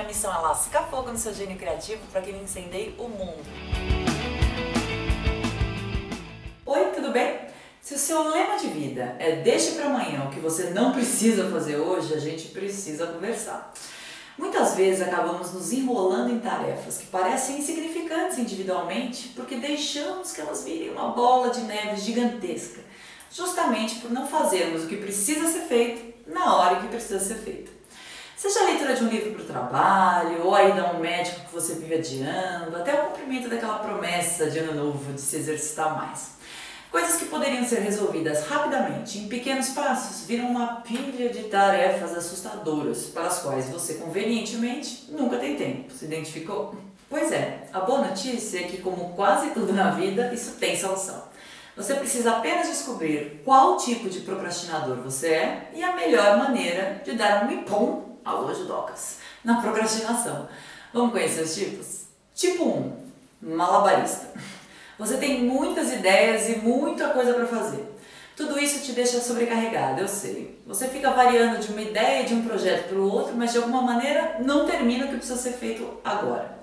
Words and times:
minha 0.00 0.08
missão 0.08 0.34
é 0.34 0.38
lascar 0.38 0.84
fogo 0.88 1.10
no 1.10 1.18
seu 1.18 1.34
gênio 1.34 1.58
criativo 1.58 2.00
para 2.10 2.22
que 2.22 2.30
ele 2.30 2.42
incendeie 2.42 2.94
o 2.98 3.06
mundo. 3.06 3.44
Oi, 6.64 6.84
tudo 6.94 7.10
bem? 7.12 7.40
Se 7.82 7.94
o 7.94 7.98
seu 7.98 8.28
lema 8.30 8.56
de 8.56 8.68
vida 8.68 9.16
é 9.18 9.36
deixe 9.36 9.72
para 9.72 9.86
amanhã 9.86 10.24
o 10.24 10.30
que 10.30 10.40
você 10.40 10.70
não 10.70 10.92
precisa 10.92 11.50
fazer 11.50 11.76
hoje, 11.76 12.14
a 12.14 12.18
gente 12.18 12.48
precisa 12.48 13.08
conversar. 13.08 13.74
Muitas 14.38 14.74
vezes 14.74 15.06
acabamos 15.06 15.52
nos 15.52 15.70
enrolando 15.70 16.32
em 16.32 16.38
tarefas 16.38 16.96
que 16.96 17.06
parecem 17.06 17.58
insignificantes 17.58 18.38
individualmente 18.38 19.28
porque 19.36 19.56
deixamos 19.56 20.32
que 20.32 20.40
elas 20.40 20.64
virem 20.64 20.92
uma 20.92 21.08
bola 21.08 21.50
de 21.50 21.60
neve 21.62 22.00
gigantesca, 22.00 22.80
justamente 23.30 23.96
por 23.96 24.10
não 24.10 24.26
fazermos 24.26 24.84
o 24.84 24.86
que 24.86 24.96
precisa 24.96 25.46
ser 25.46 25.66
feito 25.66 26.14
na 26.26 26.56
hora 26.56 26.80
que 26.80 26.88
precisa 26.88 27.20
ser 27.20 27.34
feito. 27.34 27.79
Seja 28.40 28.60
a 28.60 28.64
leitura 28.64 28.94
de 28.94 29.04
um 29.04 29.08
livro 29.08 29.32
para 29.32 29.42
o 29.42 29.44
trabalho, 29.44 30.46
ou 30.46 30.54
a 30.54 30.64
ida 30.64 30.80
a 30.80 30.92
um 30.92 30.98
médico 30.98 31.40
que 31.40 31.52
você 31.52 31.74
vive 31.74 31.96
adiando, 31.96 32.74
até 32.74 32.94
o 32.94 33.08
cumprimento 33.08 33.50
daquela 33.50 33.80
promessa 33.80 34.50
de 34.50 34.60
ano 34.60 34.82
novo 34.82 35.12
de 35.12 35.20
se 35.20 35.36
exercitar 35.36 35.94
mais. 35.94 36.36
Coisas 36.90 37.16
que 37.16 37.26
poderiam 37.26 37.62
ser 37.66 37.80
resolvidas 37.80 38.46
rapidamente, 38.46 39.18
em 39.18 39.28
pequenos 39.28 39.68
passos, 39.68 40.26
viram 40.26 40.46
uma 40.46 40.76
pilha 40.76 41.28
de 41.28 41.50
tarefas 41.50 42.16
assustadoras 42.16 43.08
para 43.08 43.26
as 43.26 43.42
quais 43.42 43.68
você 43.68 43.96
convenientemente 43.96 45.08
nunca 45.10 45.36
tem 45.36 45.56
tempo. 45.56 45.92
Se 45.92 46.06
identificou? 46.06 46.74
Pois 47.10 47.30
é, 47.32 47.68
a 47.74 47.80
boa 47.80 48.06
notícia 48.06 48.60
é 48.60 48.62
que, 48.62 48.78
como 48.78 49.10
quase 49.10 49.50
tudo 49.50 49.74
na 49.74 49.90
vida, 49.90 50.32
isso 50.32 50.52
tem 50.52 50.74
solução. 50.78 51.24
Você 51.76 51.92
precisa 51.92 52.38
apenas 52.38 52.68
descobrir 52.68 53.42
qual 53.44 53.76
tipo 53.76 54.08
de 54.08 54.20
procrastinador 54.20 54.96
você 54.96 55.28
é 55.28 55.70
e 55.74 55.82
a 55.82 55.94
melhor 55.94 56.38
maneira 56.38 57.02
de 57.04 57.12
dar 57.12 57.44
um 57.44 57.52
impom 57.52 58.09
ao 58.30 58.46
Docas 58.46 59.18
na 59.44 59.60
procrastinação. 59.60 60.48
Vamos 60.92 61.12
conhecer 61.12 61.42
os 61.42 61.54
tipos? 61.54 62.04
Tipo 62.34 62.64
1, 62.64 62.96
malabarista. 63.42 64.28
Você 64.98 65.16
tem 65.16 65.44
muitas 65.44 65.92
ideias 65.92 66.48
e 66.48 66.58
muita 66.58 67.08
coisa 67.10 67.32
para 67.32 67.46
fazer. 67.46 67.90
Tudo 68.36 68.58
isso 68.58 68.84
te 68.84 68.92
deixa 68.92 69.20
sobrecarregado, 69.20 70.00
eu 70.00 70.08
sei. 70.08 70.58
Você 70.66 70.88
fica 70.88 71.10
variando 71.10 71.58
de 71.58 71.70
uma 71.72 71.82
ideia 71.82 72.24
de 72.24 72.34
um 72.34 72.42
projeto 72.42 72.88
para 72.88 72.98
o 72.98 73.10
outro, 73.10 73.34
mas 73.36 73.52
de 73.52 73.58
alguma 73.58 73.82
maneira 73.82 74.36
não 74.40 74.66
termina 74.66 75.04
o 75.04 75.08
que 75.08 75.16
precisa 75.16 75.36
ser 75.36 75.52
feito 75.52 75.86
agora. 76.04 76.58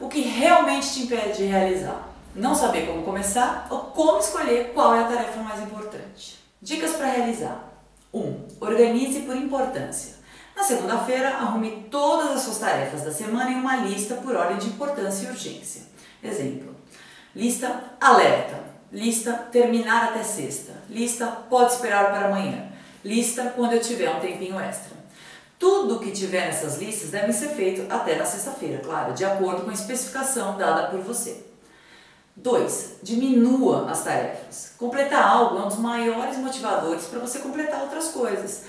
O 0.00 0.08
que 0.08 0.20
realmente 0.20 0.92
te 0.92 1.02
impede 1.02 1.36
de 1.38 1.44
realizar? 1.44 2.08
Não 2.34 2.54
saber 2.54 2.86
como 2.86 3.02
começar 3.02 3.66
ou 3.70 3.80
como 3.80 4.18
escolher 4.18 4.72
qual 4.72 4.94
é 4.94 5.00
a 5.00 5.08
tarefa 5.08 5.40
mais 5.40 5.62
importante. 5.62 6.38
Dicas 6.60 6.92
para 6.92 7.06
realizar: 7.06 7.70
1. 8.12 8.18
Um, 8.18 8.46
organize 8.60 9.20
por 9.20 9.36
importância. 9.36 10.14
Na 10.56 10.62
segunda-feira, 10.62 11.28
arrume 11.30 11.88
todas 11.90 12.30
as 12.30 12.42
suas 12.42 12.58
tarefas 12.58 13.02
da 13.02 13.12
semana 13.12 13.50
em 13.50 13.56
uma 13.56 13.76
lista 13.76 14.14
por 14.14 14.36
ordem 14.36 14.58
de 14.58 14.68
importância 14.68 15.26
e 15.26 15.30
urgência. 15.30 15.82
Exemplo: 16.22 16.74
Lista 17.34 17.82
alerta. 18.00 18.62
Lista 18.92 19.32
terminar 19.50 20.10
até 20.10 20.22
sexta. 20.22 20.72
Lista 20.88 21.26
pode 21.26 21.72
esperar 21.72 22.12
para 22.12 22.28
amanhã. 22.28 22.70
Lista 23.04 23.52
quando 23.56 23.72
eu 23.72 23.80
tiver 23.80 24.08
um 24.08 24.20
tempinho 24.20 24.58
extra. 24.60 24.94
Tudo 25.58 25.98
que 25.98 26.12
tiver 26.12 26.46
nessas 26.46 26.78
listas 26.78 27.10
deve 27.10 27.32
ser 27.32 27.48
feito 27.48 27.92
até 27.92 28.16
na 28.16 28.24
sexta-feira, 28.24 28.82
claro, 28.84 29.12
de 29.12 29.24
acordo 29.24 29.62
com 29.62 29.70
a 29.70 29.74
especificação 29.74 30.56
dada 30.56 30.88
por 30.88 31.00
você. 31.00 31.44
2. 32.36 32.98
Diminua 33.02 33.90
as 33.90 34.04
tarefas. 34.04 34.72
Completar 34.76 35.22
algo 35.22 35.58
é 35.58 35.62
um 35.62 35.68
dos 35.68 35.78
maiores 35.78 36.36
motivadores 36.38 37.04
para 37.06 37.20
você 37.20 37.38
completar 37.38 37.82
outras 37.82 38.08
coisas. 38.08 38.64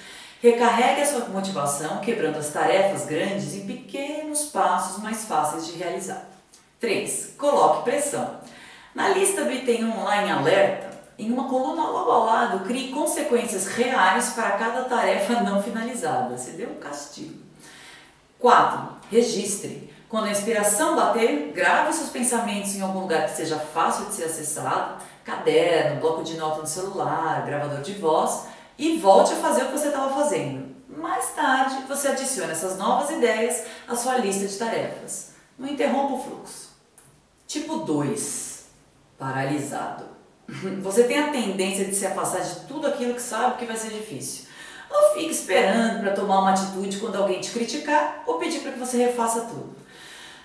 Recarregue 0.45 1.01
a 1.01 1.05
sua 1.07 1.25
motivação 1.29 1.97
quebrando 2.01 2.38
as 2.38 2.51
tarefas 2.51 3.08
grandes 3.08 3.55
em 3.55 3.65
pequenos 3.65 4.43
passos 4.43 5.02
mais 5.02 5.25
fáceis 5.25 5.65
de 5.65 5.71
realizar. 5.71 6.23
3. 6.80 7.33
Coloque 7.36 7.86
pressão. 7.86 8.42
Na 8.93 9.09
lista 9.09 9.42
item 9.52 9.86
online 9.86 10.30
alerta, 10.30 10.92
em 11.17 11.31
uma 11.31 11.49
coluna 11.49 11.89
logo 11.89 12.11
ao 12.11 12.25
lado, 12.25 12.64
crie 12.64 12.92
consequências 12.92 13.65
reais 13.65 14.33
para 14.36 14.52
cada 14.52 14.83
tarefa 14.83 15.42
não 15.42 15.64
finalizada. 15.64 16.37
Você 16.37 16.52
deu 16.52 16.70
um 16.70 16.75
castigo. 16.75 17.41
4. 18.37 18.87
Registre. 19.09 19.91
Quando 20.08 20.25
a 20.27 20.31
inspiração 20.31 20.95
bater, 20.95 21.53
grave 21.55 21.91
seus 21.91 22.11
pensamentos 22.11 22.75
em 22.75 22.81
algum 22.81 22.99
lugar 22.99 23.25
que 23.25 23.36
seja 23.36 23.58
fácil 23.58 24.05
de 24.05 24.14
ser 24.14 24.25
acessado, 24.25 25.02
caderno, 25.23 25.99
bloco 25.99 26.23
de 26.23 26.37
nota 26.37 26.61
no 26.61 26.67
celular, 26.67 27.43
gravador 27.47 27.81
de 27.81 27.93
voz, 27.93 28.53
e 28.77 28.97
volte 28.97 29.33
a 29.33 29.37
fazer 29.37 29.63
o 29.63 29.65
que 29.67 29.77
você 29.77 29.87
estava 29.87 30.13
fazendo. 30.13 30.75
Mais 30.89 31.31
tarde, 31.31 31.83
você 31.87 32.09
adiciona 32.09 32.52
essas 32.52 32.77
novas 32.77 33.09
ideias 33.09 33.63
à 33.87 33.95
sua 33.95 34.17
lista 34.17 34.45
de 34.47 34.58
tarefas. 34.58 35.31
Não 35.58 35.67
interrompa 35.67 36.13
o 36.13 36.23
fluxo. 36.23 36.75
Tipo 37.47 37.77
2, 37.77 38.65
paralisado. 39.17 40.05
Você 40.81 41.03
tem 41.05 41.19
a 41.19 41.31
tendência 41.31 41.85
de 41.85 41.95
se 41.95 42.05
afastar 42.05 42.41
de 42.41 42.67
tudo 42.67 42.87
aquilo 42.87 43.14
que 43.14 43.21
sabe 43.21 43.58
que 43.58 43.65
vai 43.65 43.77
ser 43.77 43.89
difícil. 43.89 44.45
Ou 44.89 45.14
fica 45.14 45.31
esperando 45.31 46.02
para 46.02 46.14
tomar 46.14 46.39
uma 46.39 46.52
atitude 46.52 46.97
quando 46.97 47.15
alguém 47.15 47.41
te 47.41 47.52
criticar 47.52 48.23
ou 48.25 48.37
pedir 48.37 48.59
para 48.59 48.71
que 48.73 48.80
você 48.80 48.97
refaça 48.97 49.41
tudo. 49.41 49.75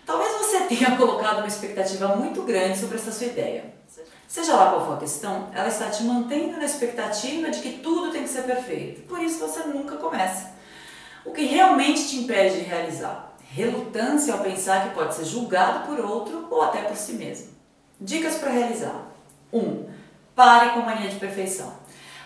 Talvez 0.07 0.33
você 0.33 0.61
tenha 0.69 0.97
colocado 0.97 1.39
uma 1.39 1.47
expectativa 1.47 2.17
muito 2.17 2.43
grande 2.43 2.79
sobre 2.79 2.97
essa 2.97 3.13
sua 3.13 3.27
ideia. 3.27 3.75
Seja 4.31 4.55
lá 4.55 4.71
qual 4.71 4.87
for 4.87 4.95
a 4.95 5.01
questão, 5.01 5.49
ela 5.53 5.67
está 5.67 5.91
te 5.91 6.05
mantendo 6.05 6.57
na 6.57 6.65
expectativa 6.65 7.51
de 7.51 7.59
que 7.59 7.81
tudo 7.81 8.13
tem 8.13 8.23
que 8.23 8.29
ser 8.29 8.45
perfeito. 8.45 9.03
Por 9.09 9.21
isso 9.21 9.41
você 9.41 9.65
nunca 9.65 9.97
começa. 9.97 10.53
O 11.25 11.33
que 11.33 11.45
realmente 11.47 12.09
te 12.09 12.17
impede 12.19 12.61
de 12.61 12.63
realizar? 12.63 13.31
relutância 13.53 14.33
ao 14.33 14.41
pensar 14.41 14.89
que 14.89 14.95
pode 14.95 15.15
ser 15.15 15.25
julgado 15.25 15.87
por 15.87 15.99
outro 16.01 16.47
ou 16.51 16.63
até 16.63 16.83
por 16.83 16.97
si 16.97 17.15
mesmo. 17.15 17.49
Dicas 18.01 18.37
para 18.37 18.51
realizar: 18.51 19.09
1. 19.53 19.59
Um, 19.59 19.89
pare 20.35 20.71
com 20.71 20.81
a 20.81 20.85
mania 20.85 21.11
de 21.11 21.17
perfeição. 21.17 21.81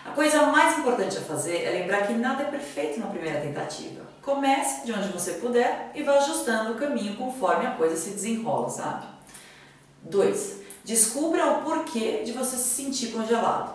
A 0.05 0.11
coisa 0.11 0.43
mais 0.43 0.77
importante 0.77 1.17
a 1.17 1.21
fazer 1.21 1.63
é 1.63 1.71
lembrar 1.71 2.05
que 2.05 2.13
nada 2.13 2.43
é 2.43 2.45
perfeito 2.45 2.99
na 2.99 3.07
primeira 3.07 3.41
tentativa. 3.41 4.05
Comece 4.21 4.85
de 4.85 4.93
onde 4.93 5.07
você 5.07 5.33
puder 5.33 5.91
e 5.95 6.03
vá 6.03 6.13
ajustando 6.17 6.73
o 6.73 6.75
caminho 6.75 7.17
conforme 7.17 7.65
a 7.65 7.71
coisa 7.71 7.95
se 7.95 8.11
desenrola, 8.11 8.69
sabe? 8.69 9.05
2. 10.03 10.64
Descubra 10.85 11.47
o 11.47 11.63
porquê 11.63 12.21
de 12.23 12.31
você 12.31 12.55
se 12.57 12.83
sentir 12.83 13.07
congelado. 13.07 13.73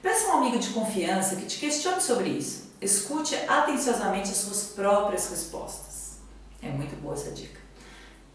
Peça 0.00 0.28
um 0.28 0.38
amigo 0.38 0.60
de 0.60 0.70
confiança 0.70 1.34
que 1.34 1.44
te 1.44 1.58
questione 1.58 2.00
sobre 2.00 2.28
isso. 2.28 2.70
Escute 2.80 3.34
atenciosamente 3.48 4.30
as 4.30 4.36
suas 4.36 4.62
próprias 4.68 5.28
respostas. 5.28 6.18
É 6.62 6.68
muito 6.68 6.94
boa 7.02 7.14
essa 7.14 7.32
dica. 7.32 7.60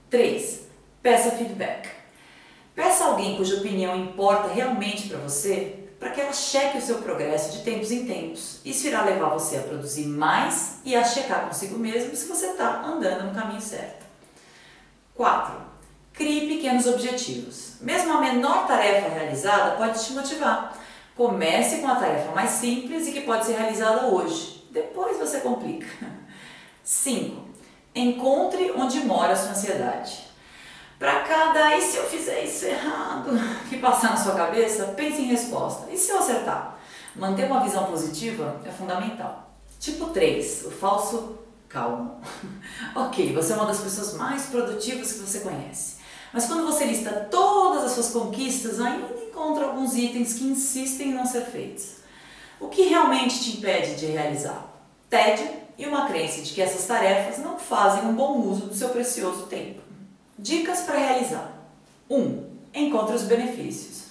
3. 0.10 0.60
Peça 1.02 1.32
feedback. 1.32 1.90
Peça 2.76 3.06
alguém 3.06 3.38
cuja 3.38 3.56
opinião 3.56 3.96
importa 3.96 4.50
realmente 4.50 5.08
para 5.08 5.20
você 5.20 5.88
para 5.98 6.10
que 6.10 6.20
ela 6.20 6.34
cheque 6.34 6.80
o 6.80 6.82
seu 6.82 6.98
progresso 6.98 7.58
de 7.58 7.64
tempos 7.64 7.92
em 7.92 8.06
tempos. 8.06 8.60
Isso 8.66 8.88
irá 8.88 9.04
levar 9.04 9.30
você 9.30 9.56
a 9.56 9.62
produzir 9.62 10.08
mais 10.08 10.80
e 10.84 10.96
a 10.96 11.04
checar 11.06 11.48
consigo 11.48 11.80
mesmo 11.80 12.14
se 12.14 12.28
você 12.28 12.48
está 12.48 12.84
andando 12.84 13.28
no 13.28 13.34
caminho 13.34 13.62
certo. 13.62 14.06
4. 15.16 15.71
Crie 16.22 16.48
pequenos 16.48 16.86
objetivos. 16.86 17.78
Mesmo 17.82 18.14
a 18.14 18.22
menor 18.22 18.68
tarefa 18.68 19.09
realizada 19.09 19.72
pode 19.72 20.06
te 20.06 20.14
motivar. 20.14 20.78
Comece 21.18 21.78
com 21.78 21.88
a 21.88 21.96
tarefa 21.96 22.32
mais 22.36 22.52
simples 22.52 23.08
e 23.08 23.12
que 23.12 23.22
pode 23.22 23.44
ser 23.44 23.54
realizada 23.54 24.06
hoje. 24.06 24.68
Depois 24.70 25.18
você 25.18 25.40
complica. 25.40 25.88
5. 26.84 27.42
Encontre 27.96 28.72
onde 28.78 29.00
mora 29.00 29.34
a 29.34 29.36
sua 29.36 29.50
ansiedade. 29.50 30.28
Para 31.00 31.22
cada 31.22 31.76
e 31.76 31.82
se 31.82 31.98
eu 31.98 32.04
fizer 32.04 32.44
isso 32.44 32.66
errado 32.66 33.32
que 33.68 33.80
passar 33.80 34.12
na 34.12 34.18
sua 34.18 34.36
cabeça, 34.36 34.94
pense 34.96 35.23
em 35.23 35.26
resposta. 35.26 35.90
E 35.91 35.97
se 35.97 36.12
eu 36.12 36.20
acertar? 36.20 36.78
Manter 37.16 37.46
uma 37.46 37.64
visão 37.64 37.85
positiva 37.85 38.62
é 38.64 38.70
fundamental. 38.70 39.56
Tipo 39.79 40.12
3, 40.12 40.66
o 40.68 40.70
falso 40.70 41.40
calmo. 41.68 42.22
ok, 42.94 43.34
você 43.34 43.53
é 43.53 43.56
uma 43.56 43.66
das 43.66 43.79
pessoas 43.79 44.14
mais 44.14 44.46
produtivas 44.46 45.14
que 45.14 45.20
você 45.20 45.40
conhece. 45.40 46.01
Mas 46.34 46.46
quando 46.46 46.66
você 46.66 46.86
lista 46.86 47.28
todas 47.30 47.84
as 47.84 47.92
suas 47.92 48.10
conquistas, 48.10 48.80
ainda 48.80 49.08
encontra 49.28 49.66
alguns 49.66 49.96
itens 49.96 50.34
que 50.34 50.46
insistem 50.46 51.10
em 51.10 51.14
não 51.14 51.26
ser 51.26 51.46
feitos. 51.46 51.96
O 52.60 52.68
que 52.68 52.84
realmente 52.84 53.40
te 53.40 53.58
impede 53.58 53.96
de 53.96 54.06
realizar? 54.06 54.72
Tédio 55.10 55.50
e 55.78 55.86
uma 55.86 56.08
crença 56.08 56.42
de 56.42 56.54
que 56.54 56.62
essas 56.62 56.86
tarefas 56.86 57.40
não 57.40 57.58
fazem 57.58 58.06
um 58.06 58.14
bom 58.14 58.40
uso 58.40 58.68
do 58.68 58.76
seu 58.76 58.90
precioso 58.90 59.48
tempo. 59.48 59.82
Dicas 60.38 60.82
para 60.82 61.00
realizar: 61.00 61.52
1. 62.10 62.16
Um, 62.18 62.46
encontre 62.74 63.16
os 63.16 63.24
benefícios. 63.24 64.10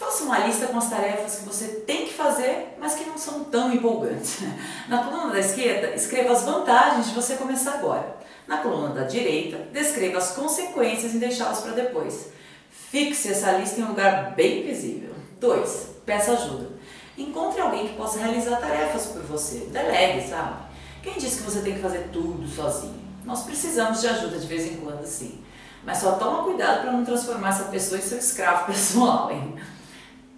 Faça 0.00 0.24
uma 0.24 0.38
lista 0.38 0.66
com 0.68 0.78
as 0.78 0.88
tarefas 0.88 1.40
que 1.40 1.44
você 1.44 1.66
tem 1.86 2.06
que 2.06 2.14
fazer, 2.14 2.74
mas 2.80 2.94
que 2.94 3.04
não 3.04 3.18
são 3.18 3.44
tão 3.44 3.70
empolgantes. 3.70 4.38
Na 4.88 5.04
coluna 5.04 5.34
da 5.34 5.38
esquerda, 5.38 5.94
escreva 5.94 6.32
as 6.32 6.42
vantagens 6.42 7.08
de 7.08 7.14
você 7.14 7.34
começar 7.34 7.74
agora. 7.74 8.16
Na 8.48 8.56
coluna 8.56 8.94
da 8.94 9.02
direita, 9.02 9.58
descreva 9.70 10.16
as 10.16 10.30
consequências 10.30 11.14
em 11.14 11.18
deixá-las 11.18 11.60
para 11.60 11.72
depois. 11.72 12.28
Fixe 12.70 13.30
essa 13.30 13.52
lista 13.52 13.78
em 13.78 13.84
um 13.84 13.88
lugar 13.88 14.34
bem 14.34 14.62
visível. 14.62 15.14
2. 15.38 15.88
Peça 16.06 16.32
ajuda. 16.32 16.70
Encontre 17.18 17.60
alguém 17.60 17.88
que 17.88 17.96
possa 17.96 18.20
realizar 18.20 18.56
tarefas 18.56 19.04
por 19.08 19.20
você. 19.20 19.68
Delegue, 19.70 20.26
sabe? 20.26 20.62
Quem 21.02 21.18
disse 21.18 21.42
que 21.42 21.50
você 21.50 21.60
tem 21.60 21.74
que 21.74 21.80
fazer 21.80 22.08
tudo 22.10 22.48
sozinho? 22.48 22.98
Nós 23.22 23.42
precisamos 23.42 24.00
de 24.00 24.08
ajuda 24.08 24.38
de 24.38 24.46
vez 24.46 24.64
em 24.64 24.76
quando, 24.78 25.04
sim. 25.04 25.44
Mas 25.84 25.98
só 25.98 26.12
toma 26.12 26.44
cuidado 26.44 26.80
para 26.80 26.92
não 26.92 27.04
transformar 27.04 27.50
essa 27.50 27.64
pessoa 27.64 27.98
em 27.98 28.02
seu 28.02 28.16
escravo 28.16 28.64
pessoal, 28.72 29.30
hein? 29.30 29.58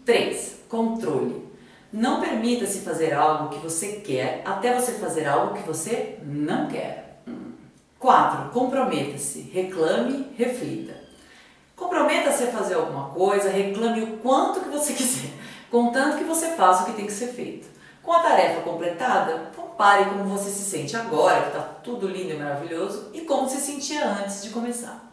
3. 0.04 0.62
Controle. 0.68 1.50
Não 1.92 2.20
permita-se 2.20 2.80
fazer 2.80 3.12
algo 3.12 3.50
que 3.50 3.58
você 3.58 4.00
quer 4.04 4.42
até 4.44 4.74
você 4.74 4.92
fazer 4.92 5.26
algo 5.26 5.54
que 5.54 5.66
você 5.66 6.18
não 6.24 6.68
quer. 6.68 7.22
4. 7.98 8.50
Comprometa-se. 8.50 9.42
Reclame, 9.52 10.32
reflita. 10.36 11.02
Comprometa-se 11.76 12.44
a 12.44 12.52
fazer 12.52 12.74
alguma 12.74 13.10
coisa, 13.10 13.50
reclame 13.50 14.02
o 14.02 14.16
quanto 14.18 14.60
que 14.60 14.68
você 14.68 14.92
quiser, 14.94 15.30
contanto 15.70 16.18
que 16.18 16.24
você 16.24 16.50
faça 16.50 16.82
o 16.82 16.86
que 16.86 16.92
tem 16.92 17.06
que 17.06 17.12
ser 17.12 17.28
feito. 17.28 17.68
Com 18.02 18.12
a 18.12 18.20
tarefa 18.20 18.62
completada, 18.62 19.50
compare 19.54 20.04
como 20.06 20.24
você 20.24 20.50
se 20.50 20.62
sente 20.68 20.96
agora, 20.96 21.42
que 21.42 21.48
está 21.48 21.60
tudo 21.60 22.08
lindo 22.08 22.32
e 22.32 22.36
maravilhoso, 22.36 23.10
e 23.12 23.22
como 23.22 23.48
se 23.48 23.58
sentia 23.58 24.06
antes 24.06 24.42
de 24.42 24.50
começar. 24.50 25.11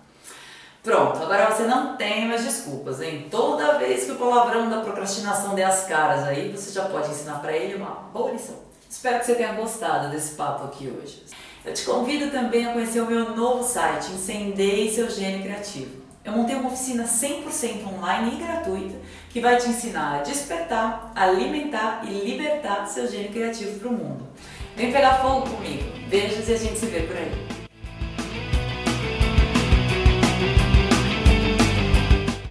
Pronto, 0.81 1.21
agora 1.21 1.51
você 1.51 1.63
não 1.63 1.97
tem 1.97 2.27
mais 2.27 2.43
desculpas, 2.43 3.01
hein? 3.01 3.27
Toda 3.29 3.77
vez 3.77 4.05
que 4.05 4.11
o 4.11 4.15
palavrão 4.15 4.69
da 4.69 4.79
procrastinação 4.79 5.53
der 5.53 5.65
as 5.65 5.85
caras 5.85 6.23
aí, 6.23 6.51
você 6.55 6.71
já 6.71 6.85
pode 6.85 7.09
ensinar 7.09 7.39
para 7.39 7.51
ele 7.51 7.75
uma 7.75 8.09
boa 8.13 8.31
lição. 8.31 8.55
Espero 8.89 9.19
que 9.19 9.25
você 9.25 9.35
tenha 9.35 9.53
gostado 9.53 10.09
desse 10.09 10.35
papo 10.35 10.65
aqui 10.65 10.87
hoje. 10.87 11.23
Eu 11.65 11.73
te 11.73 11.83
convido 11.83 12.31
também 12.31 12.65
a 12.65 12.71
conhecer 12.71 13.01
o 13.01 13.05
meu 13.05 13.35
novo 13.35 13.61
site, 13.61 14.13
Incendeie 14.13 14.93
Seu 14.93 15.09
Gênio 15.09 15.43
Criativo. 15.43 15.99
Eu 16.23 16.31
montei 16.31 16.55
uma 16.55 16.69
oficina 16.69 17.03
100% 17.03 17.85
online 17.85 18.35
e 18.35 18.43
gratuita 18.43 18.95
que 19.29 19.41
vai 19.41 19.57
te 19.57 19.67
ensinar 19.67 20.19
a 20.19 20.21
despertar, 20.21 21.11
alimentar 21.13 22.01
e 22.03 22.09
libertar 22.09 22.85
seu 22.87 23.07
gênio 23.07 23.31
criativo 23.31 23.79
para 23.79 23.89
o 23.89 23.93
mundo. 23.93 24.27
Vem 24.75 24.91
pegar 24.91 25.21
fogo 25.21 25.49
comigo. 25.49 25.83
Beijos 26.07 26.47
e 26.47 26.53
a 26.53 26.57
gente 26.57 26.79
se 26.79 26.85
vê 26.85 27.01
por 27.01 27.17
aí. 27.17 27.58